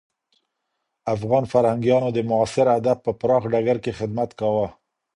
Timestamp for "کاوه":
4.39-4.67